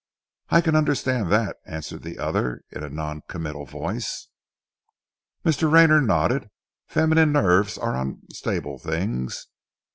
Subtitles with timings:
[0.49, 4.29] "I can understand that," answered the other in a non committal voice.
[5.45, 5.71] Mr.
[5.71, 6.49] Rayner nodded.
[6.87, 9.45] "Feminine nerves are unstable things."